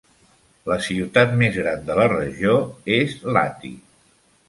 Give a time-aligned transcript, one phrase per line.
[0.71, 2.59] La ciutat més gran de la regió
[2.99, 3.77] és Lahti.